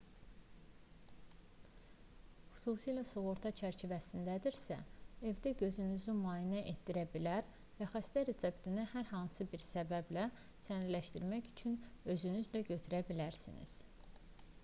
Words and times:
xüsusilə 2.53 3.01
sığorta 3.09 3.51
çərçivəsindədirsə 3.59 4.77
evdə 5.33 5.51
gözünüzü 5.59 6.15
müayinə 6.23 6.63
etdirə 6.73 7.03
bilər 7.17 7.53
və 7.81 7.89
xəstə 7.93 8.25
reseptini 8.31 8.87
hər 8.97 9.07
hansı 9.13 9.49
bir 9.53 9.67
səbəblə 9.69 10.25
sənədləşdirmək 10.69 11.51
üçün 11.53 11.77
özünüzlə 12.17 12.67
götürə 12.75 13.07
bilərsiniz 13.13 13.79